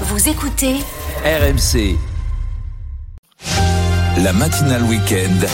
Vous 0.00 0.28
écoutez 0.28 0.74
RMC. 1.24 1.96
La 4.24 4.32
matinale 4.32 4.82
week-end. 4.82 5.46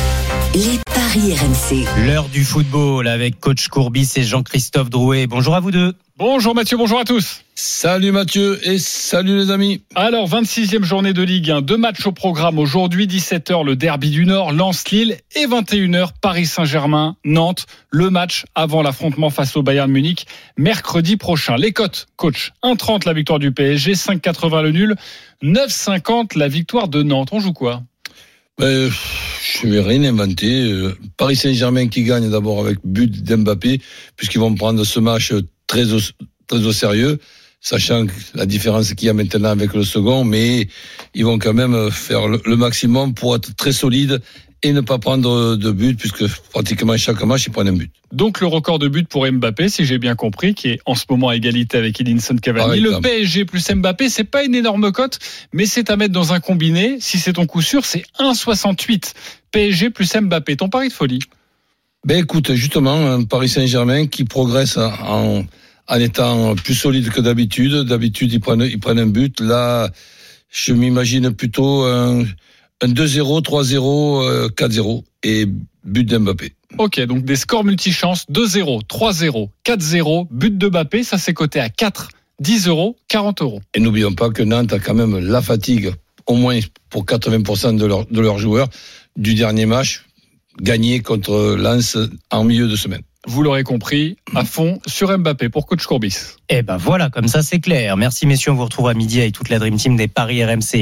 Les 0.54 0.80
paris 0.92 1.34
RMC. 1.34 2.06
L'heure 2.06 2.28
du 2.28 2.44
football 2.44 3.06
avec 3.06 3.38
coach 3.38 3.68
Courbis 3.68 4.10
et 4.16 4.22
Jean-Christophe 4.22 4.90
Drouet. 4.90 5.26
Bonjour 5.26 5.54
à 5.54 5.60
vous 5.60 5.70
deux. 5.70 5.94
Bonjour 6.16 6.54
Mathieu, 6.54 6.76
bonjour 6.76 6.98
à 6.98 7.04
tous. 7.04 7.42
Salut 7.54 8.10
Mathieu 8.10 8.58
et 8.66 8.78
salut 8.78 9.38
les 9.38 9.50
amis. 9.50 9.82
Alors, 9.94 10.28
26e 10.28 10.82
journée 10.82 11.12
de 11.12 11.22
Ligue 11.22 11.50
1, 11.50 11.62
deux 11.62 11.76
matchs 11.76 12.04
au 12.06 12.12
programme 12.12 12.58
aujourd'hui, 12.58 13.06
17h 13.06 13.64
le 13.64 13.76
derby 13.76 14.10
du 14.10 14.26
Nord, 14.26 14.52
Lens-Lille 14.52 15.18
et 15.36 15.46
21h 15.46 16.10
Paris 16.20 16.46
Saint-Germain, 16.46 17.16
Nantes, 17.24 17.66
le 17.90 18.10
match 18.10 18.44
avant 18.54 18.82
l'affrontement 18.82 19.30
face 19.30 19.56
au 19.56 19.62
Bayern 19.62 19.90
Munich 19.90 20.26
mercredi 20.56 21.16
prochain. 21.16 21.56
Les 21.56 21.72
cotes, 21.72 22.08
coach, 22.16 22.52
1,30 22.64 23.06
la 23.06 23.12
victoire 23.12 23.38
du 23.38 23.52
PSG, 23.52 23.92
5,80 23.92 24.62
le 24.62 24.72
nul, 24.72 24.96
9,50 25.42 26.36
la 26.36 26.48
victoire 26.48 26.88
de 26.88 27.02
Nantes. 27.02 27.28
On 27.32 27.40
joue 27.40 27.52
quoi? 27.52 27.82
Ben, 28.58 28.90
je 29.42 29.66
vais 29.66 29.80
rien 29.80 30.04
inventer. 30.04 30.70
Euh, 30.70 30.94
Paris 31.16 31.36
Saint-Germain 31.36 31.88
qui 31.88 32.04
gagne 32.04 32.30
d'abord 32.30 32.60
avec 32.60 32.78
but 32.84 33.22
d'Mbappé, 33.22 33.80
puisqu'ils 34.16 34.40
vont 34.40 34.54
prendre 34.54 34.84
ce 34.84 35.00
match 35.00 35.32
très 35.66 35.92
au 35.92 36.72
sérieux, 36.72 37.18
sachant 37.60 38.06
la 38.34 38.46
différence 38.46 38.92
qu'il 38.94 39.06
y 39.06 39.10
a 39.10 39.14
maintenant 39.14 39.50
avec 39.50 39.74
le 39.74 39.84
second, 39.84 40.24
mais 40.24 40.68
ils 41.14 41.24
vont 41.24 41.38
quand 41.38 41.54
même 41.54 41.90
faire 41.90 42.28
le, 42.28 42.40
le 42.44 42.56
maximum 42.56 43.14
pour 43.14 43.36
être 43.36 43.54
très 43.54 43.72
solide 43.72 44.20
et 44.62 44.72
ne 44.72 44.80
pas 44.80 44.98
prendre 44.98 45.56
de 45.56 45.70
but, 45.70 45.98
puisque 45.98 46.26
pratiquement 46.50 46.96
chaque 46.96 47.22
match, 47.22 47.46
ils 47.46 47.50
prennent 47.50 47.68
un 47.68 47.72
but. 47.72 47.90
Donc 48.12 48.40
le 48.40 48.46
record 48.46 48.78
de 48.78 48.88
but 48.88 49.08
pour 49.08 49.26
Mbappé, 49.30 49.68
si 49.68 49.84
j'ai 49.84 49.98
bien 49.98 50.14
compris, 50.14 50.54
qui 50.54 50.68
est 50.68 50.80
en 50.84 50.94
ce 50.94 51.04
moment 51.08 51.28
à 51.28 51.36
égalité 51.36 51.78
avec 51.78 52.00
Edinson 52.00 52.36
Cavani. 52.36 52.80
Le 52.80 52.88
exemple. 52.88 53.08
PSG 53.08 53.44
plus 53.46 53.70
Mbappé, 53.70 54.08
c'est 54.08 54.24
pas 54.24 54.44
une 54.44 54.54
énorme 54.54 54.92
cote, 54.92 55.18
mais 55.52 55.66
c'est 55.66 55.90
à 55.90 55.96
mettre 55.96 56.12
dans 56.12 56.32
un 56.32 56.40
combiné. 56.40 56.98
Si 57.00 57.18
c'est 57.18 57.34
ton 57.34 57.46
coup 57.46 57.62
sûr, 57.62 57.86
c'est 57.86 58.04
1,68. 58.18 59.14
PSG 59.50 59.90
plus 59.90 60.14
Mbappé. 60.14 60.56
Ton 60.56 60.68
pari 60.68 60.88
de 60.88 60.92
folie? 60.92 61.20
Ben 62.06 62.18
écoute, 62.18 62.52
justement, 62.52 62.94
un 62.94 63.24
Paris 63.24 63.48
Saint-Germain 63.48 64.06
qui 64.06 64.24
progresse 64.24 64.76
en, 64.78 65.44
en 65.90 65.98
étant 66.00 66.54
plus 66.54 66.74
solide 66.74 67.10
que 67.10 67.20
d'habitude. 67.20 67.74
D'habitude, 67.84 68.32
ils 68.32 68.40
prennent, 68.40 68.62
ils 68.62 68.78
prennent 68.80 68.98
un 69.00 69.06
but. 69.06 69.40
Là, 69.40 69.90
je 70.50 70.72
m'imagine 70.72 71.32
plutôt 71.32 71.82
un, 71.84 72.22
un 72.82 72.88
2-0, 72.88 73.42
3-0, 73.42 74.22
euh, 74.24 74.48
4-0 74.48 75.02
et 75.24 75.46
but 75.84 76.04
d'Mbappé. 76.04 76.52
Ok, 76.78 77.00
donc 77.06 77.24
des 77.24 77.36
scores 77.36 77.64
multichances 77.64 78.24
2-0, 78.30 78.82
3-0, 78.86 79.48
4-0, 79.66 80.28
but 80.30 80.56
de 80.56 80.68
Mbappé, 80.68 81.02
ça 81.02 81.18
c'est 81.18 81.34
coté 81.34 81.58
à 81.58 81.68
4, 81.68 82.08
10 82.38 82.68
euros, 82.68 82.96
40 83.08 83.42
euros. 83.42 83.60
Et 83.74 83.80
n'oublions 83.80 84.14
pas 84.14 84.30
que 84.30 84.42
Nantes 84.44 84.72
a 84.72 84.78
quand 84.78 84.94
même 84.94 85.18
la 85.18 85.42
fatigue, 85.42 85.92
au 86.26 86.34
moins 86.36 86.60
pour 86.88 87.04
80% 87.04 87.76
de, 87.76 87.86
leur- 87.86 88.06
de 88.06 88.20
leurs 88.20 88.38
joueurs, 88.38 88.68
du 89.16 89.34
dernier 89.34 89.66
match 89.66 90.04
gagné 90.60 91.00
contre 91.00 91.56
Lens 91.58 91.96
en 92.30 92.44
milieu 92.44 92.68
de 92.68 92.76
semaine. 92.76 93.02
Vous 93.30 93.44
l'aurez 93.44 93.62
compris, 93.62 94.16
à 94.34 94.44
fond 94.44 94.80
sur 94.88 95.16
Mbappé 95.16 95.50
pour 95.50 95.64
coach 95.64 95.86
Courbis. 95.86 96.16
Eh 96.48 96.62
ben 96.62 96.76
voilà, 96.76 97.10
comme 97.10 97.28
ça 97.28 97.44
c'est 97.44 97.60
clair. 97.60 97.96
Merci 97.96 98.26
messieurs, 98.26 98.50
on 98.50 98.56
vous 98.56 98.64
retrouve 98.64 98.88
à 98.88 98.94
midi 98.94 99.20
avec 99.20 99.34
toute 99.34 99.50
la 99.50 99.60
Dream 99.60 99.76
Team 99.76 99.94
des 99.94 100.08
paris 100.08 100.44
RMC. 100.44 100.78